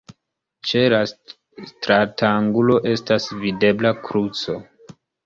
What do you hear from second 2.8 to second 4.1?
estas videbla